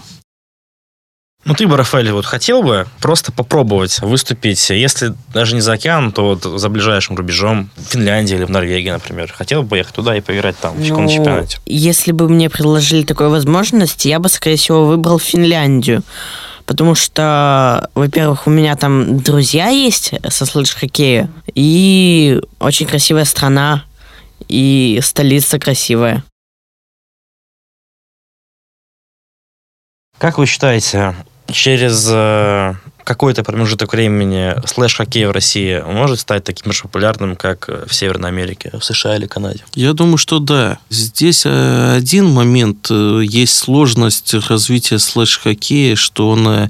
Ну, 1.44 1.54
ты 1.54 1.66
бы, 1.66 1.76
Рафаэль, 1.76 2.10
вот 2.10 2.24
хотел 2.24 2.62
бы 2.62 2.86
просто 3.00 3.30
попробовать 3.30 4.00
выступить, 4.00 4.70
если 4.70 5.14
даже 5.32 5.54
не 5.54 5.60
за 5.60 5.74
океан, 5.74 6.10
то 6.10 6.24
вот 6.24 6.58
за 6.58 6.68
ближайшим 6.70 7.16
рубежом, 7.16 7.70
в 7.76 7.82
Финляндии 7.82 8.34
или 8.34 8.44
в 8.44 8.50
Норвегии, 8.50 8.88
например. 8.88 9.30
Хотел 9.30 9.62
бы 9.62 9.70
поехать 9.70 9.94
туда 9.94 10.16
и 10.16 10.22
поиграть 10.22 10.58
там, 10.58 10.74
ну, 10.78 11.00
на 11.00 11.08
чемпионате? 11.08 11.58
Если 11.66 12.12
бы 12.12 12.30
мне 12.30 12.48
предложили 12.48 13.04
такую 13.04 13.28
возможность, 13.28 14.06
я 14.06 14.18
бы, 14.20 14.30
скорее 14.30 14.56
всего, 14.56 14.86
выбрал 14.86 15.18
Финляндию. 15.18 16.02
Потому 16.64 16.94
что, 16.94 17.90
во-первых, 17.94 18.46
у 18.46 18.50
меня 18.50 18.74
там 18.74 19.20
друзья 19.20 19.68
есть 19.68 20.12
со 20.26 20.46
слэш-хоккея, 20.46 21.28
и 21.54 22.40
очень 22.58 22.86
красивая 22.86 23.26
страна, 23.26 23.84
и 24.48 24.98
столица 25.02 25.58
красивая. 25.58 26.24
Как 30.16 30.38
вы 30.38 30.46
считаете, 30.46 31.14
через 31.50 32.06
э, 32.10 32.74
какой-то 33.04 33.42
промежуток 33.44 33.92
времени 33.92 34.54
слэш-хоккей 34.66 35.26
в 35.26 35.30
России 35.30 35.82
может 35.86 36.20
стать 36.20 36.44
таким 36.44 36.72
же 36.72 36.82
популярным, 36.82 37.36
как 37.36 37.68
в 37.68 37.94
Северной 37.94 38.30
Америке, 38.30 38.70
в 38.72 38.84
США 38.84 39.16
или 39.16 39.26
Канаде? 39.26 39.64
Я 39.74 39.92
думаю, 39.92 40.16
что 40.16 40.38
да. 40.38 40.78
Здесь 40.90 41.42
э, 41.44 41.96
один 41.96 42.26
момент. 42.26 42.88
Э, 42.90 43.20
есть 43.22 43.56
сложность 43.56 44.34
развития 44.48 44.98
слэш-хоккея, 44.98 45.96
что 45.96 46.30
он 46.30 46.68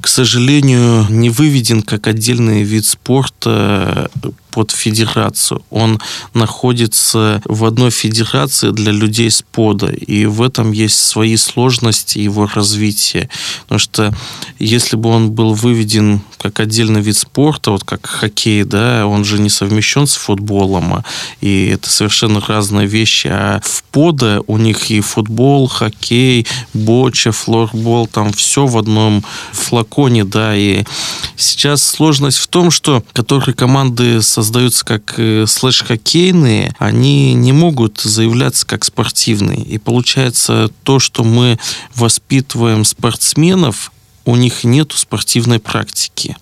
к 0.00 0.06
сожалению, 0.06 1.06
не 1.08 1.30
выведен 1.30 1.80
как 1.80 2.08
отдельный 2.08 2.62
вид 2.62 2.84
спорта 2.84 4.10
под 4.54 4.70
федерацию. 4.70 5.62
Он 5.70 6.00
находится 6.32 7.42
в 7.44 7.64
одной 7.64 7.90
федерации 7.90 8.70
для 8.70 8.92
людей 8.92 9.28
с 9.28 9.42
пода, 9.42 9.88
и 9.88 10.26
в 10.26 10.42
этом 10.42 10.70
есть 10.70 11.00
свои 11.00 11.36
сложности 11.36 12.20
его 12.20 12.46
развития. 12.46 13.28
Потому 13.62 13.80
что 13.80 14.14
если 14.60 14.94
бы 14.94 15.08
он 15.08 15.32
был 15.32 15.54
выведен 15.54 16.20
как 16.38 16.60
отдельный 16.60 17.00
вид 17.00 17.16
спорта, 17.16 17.72
вот 17.72 17.82
как 17.82 18.06
хоккей, 18.06 18.62
да, 18.62 19.06
он 19.08 19.24
же 19.24 19.40
не 19.40 19.50
совмещен 19.50 20.06
с 20.06 20.14
футболом, 20.14 21.02
и 21.40 21.70
это 21.74 21.90
совершенно 21.90 22.40
разные 22.40 22.86
вещи. 22.86 23.28
А 23.32 23.60
в 23.64 23.82
пода 23.84 24.40
у 24.46 24.56
них 24.56 24.90
и 24.90 25.00
футбол, 25.00 25.66
хоккей, 25.66 26.46
боча, 26.74 27.32
флорбол, 27.32 28.06
там 28.06 28.32
все 28.32 28.66
в 28.66 28.78
одном 28.78 29.24
флаконе, 29.52 30.24
да, 30.24 30.54
и 30.54 30.84
сейчас 31.36 31.82
сложность 31.82 32.38
в 32.38 32.46
том, 32.46 32.70
что 32.70 33.02
которые 33.12 33.54
команды 33.54 34.22
со 34.22 34.44
создаются 34.44 34.84
как 34.84 35.14
э, 35.16 35.46
слэш-хоккейные, 35.46 36.74
они 36.78 37.32
не 37.32 37.52
могут 37.52 37.98
заявляться 38.00 38.66
как 38.66 38.84
спортивные. 38.84 39.62
И 39.62 39.78
получается 39.78 40.70
то, 40.82 40.98
что 40.98 41.24
мы 41.24 41.58
воспитываем 41.94 42.84
спортсменов, 42.84 43.90
у 44.26 44.36
них 44.36 44.64
нет 44.64 44.92
спортивной 44.92 45.60
практики. 45.60 46.36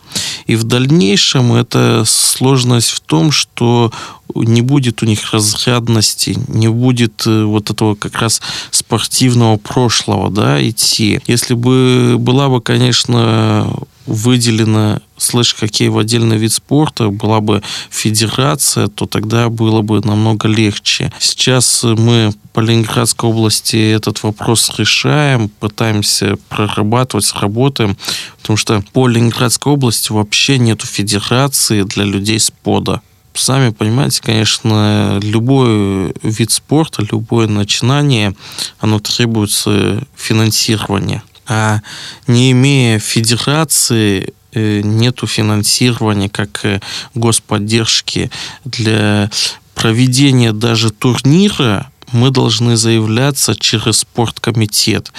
И 0.47 0.57
в 0.57 0.65
дальнейшем 0.65 1.53
эта 1.53 2.03
сложность 2.07 2.91
в 2.91 3.01
том, 3.01 3.31
что 3.31 3.93
не 4.35 4.63
будет 4.63 5.03
у 5.03 5.07
них 5.07 5.33
разрядности, 5.33 6.39
не 6.49 6.69
будет 6.69 7.27
э, 7.27 7.45
вот 7.45 7.71
этого 7.71 7.95
как 7.95 8.17
раз 8.21 8.41
спортивного 8.71 9.57
прошлого, 9.57 10.31
да, 10.31 10.67
идти. 10.67 11.21
Если 11.27 11.55
бы 11.55 12.17
была 12.19 12.49
бы, 12.49 12.61
конечно, 12.61 13.73
выделена 14.07 15.01
слэш-хоккей 15.17 15.89
в 15.89 15.99
отдельный 15.99 16.37
вид 16.37 16.53
спорта, 16.53 17.09
была 17.09 17.41
бы 17.41 17.63
федерация, 17.91 18.89
то 18.89 19.07
тогда 19.07 19.49
было 19.49 19.83
бы 19.83 20.01
намного 20.01 20.49
легче. 20.49 21.13
Сейчас 21.21 21.85
мы 21.85 22.33
по 22.53 22.61
Ленинградской 22.61 23.31
области 23.31 23.93
этот 23.93 24.23
вопрос 24.23 24.73
решаем, 24.79 25.49
пытаемся 25.49 26.37
прорабатывать, 26.49 27.33
работаем, 27.35 27.97
потому 28.41 28.57
что 28.57 28.83
по 28.93 29.07
Ленинградской 29.07 29.73
области 29.73 30.13
вообще 30.13 30.59
нету 30.59 30.87
федерации 30.87 31.83
для 31.83 32.05
людей 32.05 32.41
с 32.41 32.51
пода 32.51 33.01
сами 33.35 33.71
понимаете, 33.71 34.21
конечно, 34.23 35.19
любой 35.23 36.15
вид 36.23 36.51
спорта, 36.51 37.07
любое 37.11 37.49
начинание, 37.49 38.35
оно 38.81 38.99
требуется 39.01 40.03
финансирования. 40.15 41.23
А 41.47 41.81
не 42.27 42.53
имея 42.53 42.99
федерации, 42.99 44.33
э, 44.53 44.81
нету 44.83 45.27
финансирования 45.27 46.29
как 46.29 46.65
э, 46.65 46.81
господдержки 47.15 48.31
для 48.65 49.31
проведения 49.75 50.53
даже 50.53 50.91
турнира 50.91 51.91
мы 52.13 52.31
должны 52.31 52.77
заявляться 52.77 53.57
через 53.57 53.99
спорткомитет. 53.99 55.13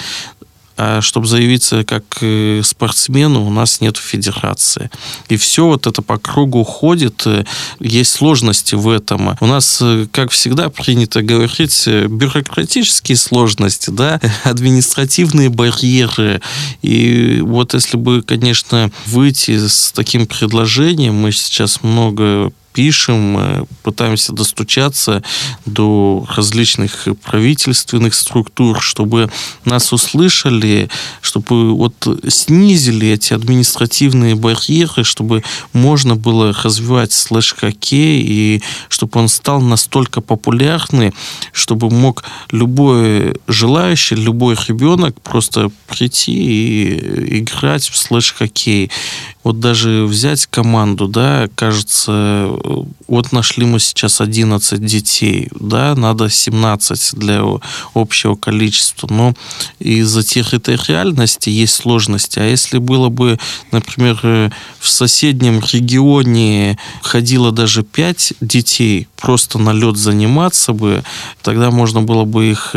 А 0.76 1.00
чтобы 1.00 1.26
заявиться 1.26 1.84
как 1.84 2.04
э, 2.20 2.62
спортсмену, 2.64 3.44
у 3.46 3.50
нас 3.50 3.80
нет 3.80 3.96
федерации. 3.96 4.90
И 5.28 5.36
все 5.36 5.66
вот 5.66 5.86
это 5.86 6.02
по 6.02 6.18
кругу 6.18 6.64
ходит. 6.64 7.24
Есть 7.78 8.12
сложности 8.12 8.74
в 8.74 8.88
этом. 8.88 9.36
У 9.40 9.46
нас, 9.46 9.78
э, 9.80 10.06
как 10.10 10.32
всегда, 10.32 10.70
принято 10.70 11.22
говорить, 11.22 11.84
э, 11.86 12.06
бюрократические 12.06 13.16
сложности, 13.16 13.90
да, 13.90 14.20
административные 14.44 15.48
барьеры. 15.48 16.40
И 16.82 17.38
вот 17.42 17.74
если 17.74 17.96
бы, 17.96 18.22
конечно, 18.22 18.90
выйти 19.06 19.68
с 19.68 19.92
таким 19.94 20.26
предложением, 20.26 21.14
мы 21.14 21.30
сейчас 21.30 21.82
много 21.82 22.52
пишем, 22.74 23.66
пытаемся 23.82 24.32
достучаться 24.32 25.22
до 25.64 26.26
различных 26.36 27.06
правительственных 27.22 28.14
структур, 28.14 28.82
чтобы 28.82 29.30
нас 29.64 29.92
услышали, 29.92 30.90
чтобы 31.20 31.74
вот 31.74 31.94
снизили 32.28 33.08
эти 33.08 33.32
административные 33.32 34.34
барьеры, 34.34 35.04
чтобы 35.04 35.44
можно 35.72 36.16
было 36.16 36.52
развивать 36.52 37.12
слэш-хоккей 37.12 38.20
и 38.22 38.62
чтобы 38.88 39.20
он 39.20 39.28
стал 39.28 39.60
настолько 39.60 40.20
популярный, 40.20 41.14
чтобы 41.52 41.90
мог 41.90 42.24
любой 42.50 43.36
желающий, 43.46 44.16
любой 44.16 44.56
ребенок 44.66 45.20
просто 45.22 45.70
прийти 45.86 46.32
и 46.32 47.38
играть 47.38 47.88
в 47.88 47.96
слэш-хоккей. 47.96 48.90
Вот 49.44 49.60
даже 49.60 50.04
взять 50.04 50.46
команду, 50.46 51.06
да, 51.06 51.48
кажется, 51.54 52.48
вот 53.06 53.32
нашли 53.32 53.66
мы 53.66 53.78
сейчас 53.78 54.20
11 54.20 54.84
детей, 54.84 55.48
да, 55.58 55.94
надо 55.94 56.30
17 56.30 57.14
для 57.14 57.42
общего 57.94 58.34
количества, 58.34 59.08
но 59.10 59.34
из-за 59.78 60.22
территориальности 60.22 61.50
есть 61.50 61.74
сложности. 61.74 62.38
А 62.38 62.44
если 62.44 62.78
было 62.78 63.08
бы, 63.08 63.38
например, 63.72 64.18
в 64.78 64.88
соседнем 64.88 65.60
регионе 65.72 66.78
ходило 67.02 67.52
даже 67.52 67.82
5 67.82 68.34
детей, 68.40 69.08
просто 69.16 69.58
на 69.58 69.72
лед 69.72 69.96
заниматься 69.96 70.72
бы, 70.72 71.02
тогда 71.42 71.70
можно 71.70 72.02
было 72.02 72.24
бы 72.24 72.50
их 72.50 72.74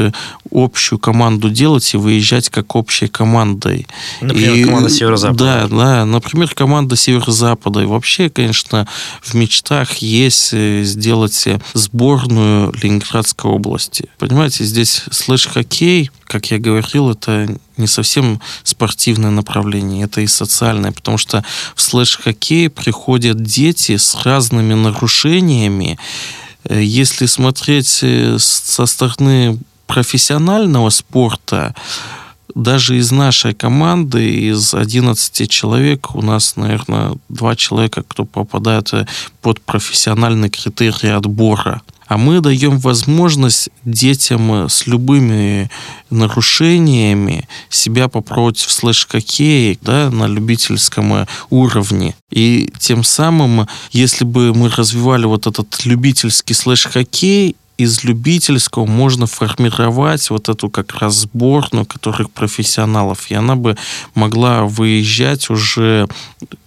общую 0.51 0.99
команду 0.99 1.49
делать 1.49 1.93
и 1.93 1.97
выезжать 1.97 2.49
как 2.49 2.75
общей 2.75 3.07
командой. 3.07 3.87
Например, 4.21 4.53
и, 4.53 4.63
команда 4.63 4.89
Северо-Запада. 4.89 5.67
Да, 5.69 5.77
да, 5.77 6.05
например, 6.05 6.53
команда 6.53 6.95
Северо-Запада. 6.95 7.81
И 7.81 7.85
вообще, 7.85 8.29
конечно, 8.29 8.87
в 9.21 9.33
мечтах 9.33 9.76
есть 9.85 10.49
э, 10.53 10.83
сделать 10.83 11.47
сборную 11.73 12.73
Ленинградской 12.81 13.51
области. 13.51 14.09
Понимаете, 14.17 14.63
здесь 14.63 15.03
слэш-хоккей, 15.11 16.11
как 16.25 16.51
я 16.51 16.59
говорил, 16.59 17.11
это 17.11 17.47
не 17.77 17.87
совсем 17.87 18.41
спортивное 18.63 19.31
направление, 19.31 20.05
это 20.05 20.21
и 20.21 20.27
социальное, 20.27 20.91
потому 20.91 21.17
что 21.17 21.43
в 21.75 21.81
слэш-хоккей 21.81 22.69
приходят 22.69 23.41
дети 23.41 23.97
с 23.97 24.15
разными 24.23 24.73
нарушениями. 24.73 25.97
Э, 26.65 26.81
если 26.81 27.25
смотреть 27.25 27.99
э, 28.01 28.37
со 28.39 28.85
стороны 28.85 29.59
профессионального 29.87 30.89
спорта, 30.89 31.73
даже 32.55 32.97
из 32.97 33.11
нашей 33.11 33.53
команды, 33.53 34.29
из 34.49 34.73
11 34.73 35.49
человек, 35.49 36.15
у 36.15 36.21
нас, 36.21 36.55
наверное, 36.55 37.13
два 37.29 37.55
человека, 37.55 38.03
кто 38.07 38.25
попадает 38.25 38.91
под 39.41 39.61
профессиональный 39.61 40.49
критерий 40.49 41.09
отбора. 41.09 41.81
А 42.07 42.17
мы 42.17 42.39
даем 42.39 42.79
возможность 42.79 43.69
детям 43.83 44.69
с 44.69 44.87
любыми 44.87 45.69
нарушениями 46.09 47.47
себя 47.69 48.07
попробовать 48.07 48.59
в 48.59 48.71
слэш-хоккее 48.71 49.77
да, 49.81 50.09
на 50.09 50.25
любительском 50.25 51.27
уровне. 51.49 52.15
И 52.31 52.71
тем 52.79 53.03
самым, 53.03 53.67
если 53.91 54.23
бы 54.23 54.53
мы 54.53 54.69
развивали 54.69 55.25
вот 55.25 55.47
этот 55.47 55.85
любительский 55.85 56.53
слэш-хоккей, 56.53 57.57
из 57.77 58.03
любительского 58.03 58.85
можно 58.85 59.27
формировать 59.27 60.29
вот 60.29 60.49
эту 60.49 60.69
как 60.69 60.95
раз 60.95 61.15
сборную, 61.15 61.85
которых 61.85 62.31
профессионалов, 62.31 63.29
и 63.29 63.35
она 63.35 63.55
бы 63.55 63.77
могла 64.15 64.63
выезжать 64.63 65.49
уже 65.49 66.07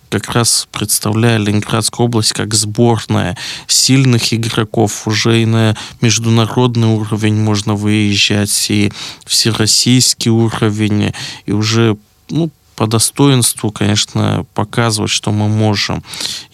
как 0.09 0.31
раз 0.31 0.67
представляя 0.73 1.39
Ленинградскую 1.39 2.07
область 2.07 2.33
как 2.33 2.53
сборная 2.53 3.37
сильных 3.69 4.35
игроков. 4.35 5.07
Уже 5.07 5.43
и 5.43 5.47
на 5.47 5.77
международный 6.01 6.89
уровень 6.89 7.37
можно 7.37 7.75
выезжать, 7.75 8.71
и 8.71 8.93
всероссийский 9.25 10.33
уровень, 10.33 11.15
и 11.47 11.53
уже 11.53 11.97
ну, 12.29 12.51
по 12.81 12.87
достоинству, 12.87 13.71
конечно, 13.71 14.47
показывать, 14.55 15.11
что 15.11 15.33
мы 15.33 15.49
можем. 15.49 16.03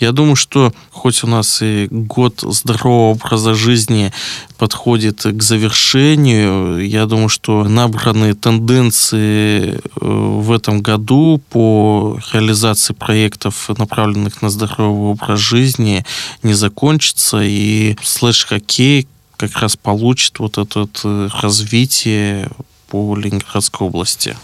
Я 0.00 0.10
думаю, 0.10 0.34
что 0.34 0.72
хоть 0.90 1.22
у 1.22 1.28
нас 1.28 1.62
и 1.62 1.86
год 1.88 2.40
здорового 2.40 3.12
образа 3.12 3.54
жизни 3.54 4.12
подходит 4.58 5.22
к 5.22 5.40
завершению, 5.40 6.84
я 6.84 7.06
думаю, 7.06 7.28
что 7.28 7.62
набранные 7.62 8.34
тенденции 8.34 9.74
э, 9.74 9.78
в 10.00 10.50
этом 10.50 10.80
году 10.80 11.40
по 11.48 12.18
реализации 12.32 12.92
проектов, 12.92 13.68
направленных 13.78 14.42
на 14.42 14.50
здоровый 14.50 15.12
образ 15.12 15.38
жизни, 15.38 16.04
не 16.42 16.54
закончатся, 16.54 17.38
и 17.40 17.96
слэш-хоккей 18.02 19.06
как 19.36 19.56
раз 19.58 19.76
получит 19.76 20.40
вот 20.40 20.58
это 20.58 20.88
э, 21.04 21.28
развитие 21.40 22.50
по 22.88 23.14
Ленинградской 23.14 23.86
области. 23.86 24.34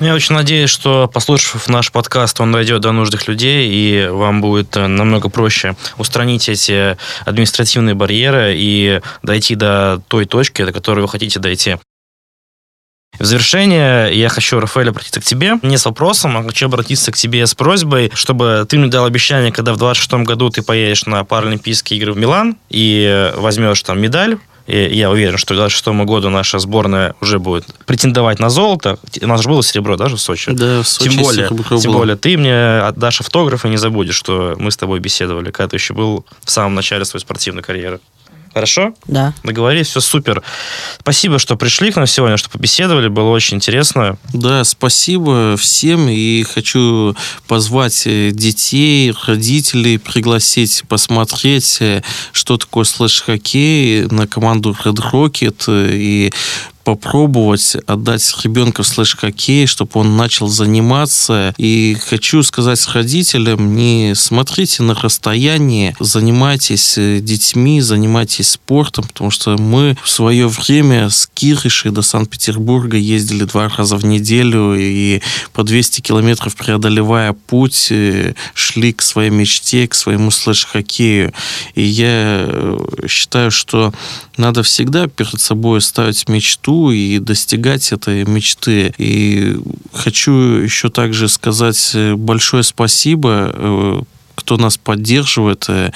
Я 0.00 0.14
очень 0.14 0.34
надеюсь, 0.34 0.70
что, 0.70 1.06
послушав 1.06 1.68
наш 1.68 1.92
подкаст, 1.92 2.40
он 2.40 2.50
дойдет 2.50 2.80
до 2.80 2.90
нужных 2.90 3.28
людей, 3.28 3.70
и 3.70 4.08
вам 4.08 4.40
будет 4.40 4.76
э, 4.76 4.88
намного 4.88 5.28
проще 5.28 5.76
устранить 5.98 6.48
эти 6.48 6.96
административные 7.24 7.94
барьеры 7.94 8.54
и 8.56 9.00
дойти 9.22 9.54
до 9.54 10.02
той 10.08 10.24
точки, 10.24 10.64
до 10.64 10.72
которой 10.72 11.02
вы 11.02 11.08
хотите 11.08 11.38
дойти. 11.38 11.76
В 13.20 13.24
завершение 13.24 14.12
я 14.12 14.28
хочу, 14.30 14.58
Рафаэль, 14.58 14.88
обратиться 14.88 15.20
к 15.20 15.24
тебе. 15.24 15.60
Не 15.62 15.78
с 15.78 15.84
вопросом, 15.84 16.36
а 16.36 16.42
хочу 16.42 16.66
обратиться 16.66 17.12
к 17.12 17.16
тебе 17.16 17.46
с 17.46 17.54
просьбой, 17.54 18.10
чтобы 18.14 18.66
ты 18.68 18.76
мне 18.76 18.88
дал 18.88 19.04
обещание, 19.04 19.52
когда 19.52 19.72
в 19.72 19.76
26 19.76 20.26
году 20.26 20.50
ты 20.50 20.62
поедешь 20.62 21.06
на 21.06 21.22
Паралимпийские 21.22 22.00
игры 22.00 22.14
в 22.14 22.16
Милан 22.16 22.56
и 22.68 23.32
возьмешь 23.36 23.80
там 23.82 24.00
медаль 24.00 24.38
и 24.66 24.96
я 24.96 25.10
уверен, 25.10 25.36
что 25.36 25.54
к 25.54 25.58
2026 25.58 26.06
году 26.06 26.30
наша 26.30 26.58
сборная 26.58 27.14
уже 27.20 27.38
будет 27.38 27.66
претендовать 27.86 28.38
на 28.38 28.48
золото. 28.48 28.98
У 29.20 29.26
нас 29.26 29.42
же 29.42 29.48
было 29.48 29.62
серебро 29.62 29.96
даже 29.96 30.16
в 30.16 30.20
Сочи. 30.20 30.52
Да, 30.52 30.82
в 30.82 30.88
Сочи 30.88 31.10
тем 31.10 31.22
более, 31.22 31.48
тем 31.80 31.92
более 31.92 32.16
ты 32.16 32.36
мне 32.36 32.80
отдашь 32.80 33.20
автограф 33.20 33.64
и 33.66 33.68
не 33.68 33.76
забудешь, 33.76 34.14
что 34.14 34.54
мы 34.58 34.70
с 34.70 34.76
тобой 34.76 35.00
беседовали, 35.00 35.50
когда 35.50 35.68
ты 35.68 35.76
еще 35.76 35.92
был 35.92 36.24
в 36.42 36.50
самом 36.50 36.74
начале 36.74 37.04
своей 37.04 37.20
спортивной 37.20 37.62
карьеры. 37.62 38.00
Хорошо? 38.54 38.94
Да. 39.08 39.34
Договорились, 39.42 39.88
все 39.88 40.00
супер. 40.00 40.42
Спасибо, 41.00 41.40
что 41.40 41.56
пришли 41.56 41.90
к 41.90 41.96
нам 41.96 42.06
сегодня, 42.06 42.36
что 42.36 42.48
побеседовали, 42.48 43.08
было 43.08 43.30
очень 43.30 43.56
интересно. 43.56 44.16
Да, 44.32 44.62
спасибо 44.62 45.56
всем, 45.58 46.08
и 46.08 46.44
хочу 46.44 47.16
позвать 47.48 48.04
э, 48.06 48.30
детей, 48.30 49.12
родителей, 49.26 49.98
пригласить 49.98 50.84
посмотреть, 50.88 51.78
э, 51.80 52.02
что 52.30 52.56
такое 52.56 52.84
слэш-хоккей 52.84 54.06
на 54.06 54.28
команду 54.28 54.76
Red 54.84 55.00
Rocket, 55.12 55.64
э, 55.66 55.90
и 55.92 56.32
попробовать 56.84 57.76
отдать 57.86 58.34
ребенка 58.44 58.82
в 58.82 58.86
слэш-хоккей, 58.86 59.66
чтобы 59.66 59.90
он 59.94 60.16
начал 60.16 60.48
заниматься. 60.48 61.54
И 61.56 61.96
хочу 62.06 62.42
сказать 62.42 62.86
родителям, 62.88 63.74
не 63.74 64.14
смотрите 64.14 64.82
на 64.82 64.94
расстояние, 64.94 65.96
занимайтесь 65.98 66.98
э, 66.98 67.20
детьми, 67.20 67.80
занимайтесь 67.80 68.50
спортом, 68.50 69.06
потому 69.06 69.30
что 69.30 69.56
мы 69.56 69.96
в 70.02 70.10
свое 70.10 70.46
время 70.46 71.08
с 71.08 71.28
Киришей 71.32 71.90
до 71.90 72.02
Санкт-Петербурга 72.02 72.98
ездили 72.98 73.44
два 73.44 73.68
раза 73.68 73.96
в 73.96 74.04
неделю 74.04 74.74
и 74.78 75.22
по 75.52 75.64
200 75.64 76.02
километров 76.02 76.54
преодолевая 76.54 77.32
путь, 77.32 77.88
э, 77.90 78.34
шли 78.52 78.92
к 78.92 79.00
своей 79.00 79.30
мечте, 79.30 79.88
к 79.88 79.94
своему 79.94 80.30
слэш-хоккею. 80.30 81.32
И 81.74 81.82
я 81.82 82.44
э, 82.46 82.78
считаю, 83.08 83.50
что 83.50 83.94
надо 84.36 84.62
всегда 84.62 85.06
перед 85.06 85.40
собой 85.40 85.80
ставить 85.80 86.28
мечту 86.28 86.73
и 86.90 87.18
достигать 87.18 87.92
этой 87.92 88.24
мечты. 88.24 88.94
И 88.98 89.56
хочу 89.92 90.32
еще 90.32 90.90
также 90.90 91.28
сказать 91.28 91.96
большое 92.16 92.62
спасибо 92.62 93.50
э, 93.52 94.02
кто 94.34 94.56
нас 94.56 94.76
поддерживает, 94.76 95.64
э, 95.68 95.90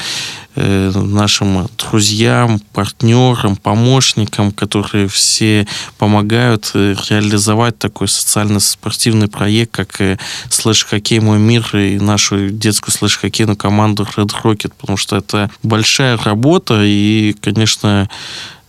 э, 0.54 0.90
нашим 0.94 1.68
друзьям, 1.76 2.60
партнерам, 2.72 3.56
помощникам, 3.56 4.52
которые 4.52 5.08
все 5.08 5.66
помогают 5.98 6.70
реализовать 6.74 7.78
такой 7.78 8.08
социально-спортивный 8.08 9.28
проект, 9.28 9.72
как 9.72 10.18
слэш-хоккей 10.48 11.20
«Мой 11.20 11.38
мир» 11.38 11.76
и 11.76 11.98
нашу 11.98 12.50
детскую 12.50 12.94
слэш-хоккейную 12.94 13.56
команду 13.56 14.06
Red 14.16 14.32
Rocket, 14.42 14.72
потому 14.78 14.96
что 14.96 15.16
это 15.16 15.50
большая 15.62 16.16
работа 16.16 16.82
и, 16.84 17.34
конечно, 17.40 18.08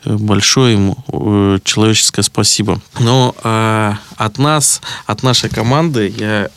большое 0.05 0.73
ему 0.73 0.97
э, 1.11 1.59
человеческое 1.63 2.23
спасибо. 2.23 2.81
Но 2.99 3.35
э, 3.43 3.93
от 4.15 4.37
нас, 4.37 4.81
от 5.05 5.23
нашей 5.23 5.49
команды 5.49 6.13
я 6.17 6.49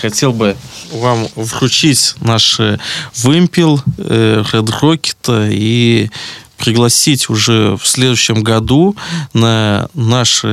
хотел 0.00 0.32
бы 0.32 0.56
вам 0.92 1.26
вручить 1.36 2.14
наш 2.20 2.58
э, 2.60 2.78
вымпел 3.16 3.82
э, 3.98 4.42
Red 4.52 4.70
Rocket 4.80 5.48
и 5.52 6.10
пригласить 6.56 7.30
уже 7.30 7.76
в 7.76 7.86
следующем 7.86 8.42
году 8.42 8.94
на 9.32 9.88
наш 9.94 10.44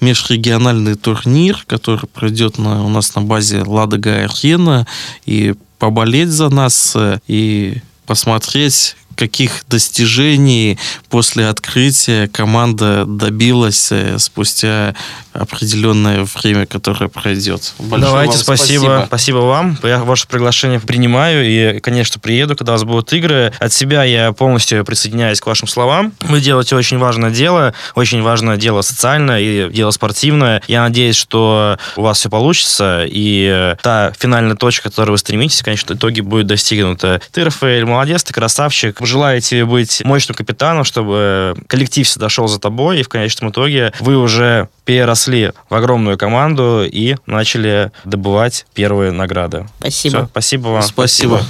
межрегиональный 0.00 0.94
турнир, 0.94 1.64
который 1.66 2.08
пройдет 2.08 2.56
на, 2.56 2.82
у 2.82 2.88
нас 2.88 3.14
на 3.14 3.20
базе 3.20 3.62
Ладога 3.62 4.24
Арена, 4.24 4.86
и 5.26 5.54
поболеть 5.78 6.30
за 6.30 6.48
нас, 6.48 6.96
и 7.26 7.76
посмотреть, 8.06 8.96
каких 9.18 9.64
достижений 9.68 10.78
после 11.10 11.48
открытия 11.48 12.28
команда 12.28 13.04
добилась 13.04 13.90
э, 13.90 14.18
спустя 14.18 14.94
определенное 15.32 16.26
время, 16.36 16.66
которое 16.66 17.08
пройдет. 17.08 17.74
Большое 17.78 18.10
Давайте, 18.10 18.38
спасибо. 18.38 18.78
спасибо. 18.80 19.04
Спасибо 19.06 19.36
вам. 19.38 19.78
Я 19.82 19.98
ваше 19.98 20.26
приглашение 20.28 20.80
принимаю 20.80 21.46
и, 21.46 21.80
конечно, 21.80 22.20
приеду, 22.20 22.56
когда 22.56 22.72
у 22.72 22.74
вас 22.74 22.84
будут 22.84 23.12
игры. 23.12 23.52
От 23.58 23.72
себя 23.72 24.04
я 24.04 24.32
полностью 24.32 24.84
присоединяюсь 24.84 25.40
к 25.40 25.46
вашим 25.46 25.68
словам. 25.68 26.12
Вы 26.20 26.40
делаете 26.40 26.76
очень 26.76 26.98
важное 26.98 27.30
дело, 27.30 27.74
очень 27.94 28.22
важное 28.22 28.56
дело 28.56 28.82
социальное 28.82 29.40
и 29.40 29.72
дело 29.72 29.90
спортивное. 29.90 30.62
Я 30.68 30.82
надеюсь, 30.82 31.16
что 31.16 31.78
у 31.96 32.02
вас 32.02 32.18
все 32.18 32.30
получится, 32.30 33.04
и 33.06 33.74
та 33.82 34.12
финальная 34.18 34.56
точка, 34.56 34.88
к 34.88 34.92
которой 34.92 35.12
вы 35.12 35.18
стремитесь, 35.18 35.62
конечно, 35.62 35.94
в 35.94 35.98
итоге 35.98 36.22
будет 36.22 36.46
достигнута. 36.46 37.20
Ты, 37.32 37.44
Рафаэль, 37.44 37.84
молодец, 37.84 38.22
ты 38.22 38.32
красавчик. 38.32 39.00
Желаю 39.08 39.40
тебе 39.40 39.64
быть 39.64 40.02
мощным 40.04 40.36
капитаном, 40.36 40.84
чтобы 40.84 41.56
коллектив 41.66 42.06
всегда 42.06 42.28
шел 42.28 42.46
за 42.46 42.58
тобой, 42.58 43.00
и 43.00 43.02
в 43.02 43.08
конечном 43.08 43.50
итоге 43.50 43.90
вы 44.00 44.18
уже 44.18 44.68
переросли 44.84 45.52
в 45.70 45.74
огромную 45.74 46.18
команду 46.18 46.84
и 46.84 47.16
начали 47.24 47.90
добывать 48.04 48.66
первые 48.74 49.10
награды. 49.12 49.66
Спасибо. 49.78 50.18
Все, 50.18 50.26
спасибо 50.26 50.68
вам. 50.68 50.82
Спасибо. 50.82 51.40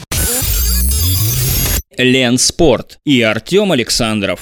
Лен 1.97 2.39
Спорт 2.39 3.01
и 3.05 3.23
Артем 3.23 3.73
Александров. 3.73 4.41